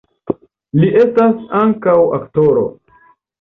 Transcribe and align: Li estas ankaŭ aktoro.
Li 0.83 0.89
estas 1.01 1.43
ankaŭ 1.59 1.95
aktoro. 2.21 2.65